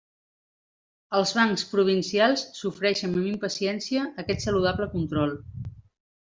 Els 1.17 1.33
bancs 1.39 1.65
provincials 1.73 2.45
sofreixen 2.61 3.13
amb 3.19 3.29
impaciència 3.35 4.09
aquest 4.25 4.49
saludable 4.51 4.93
control. 4.99 5.41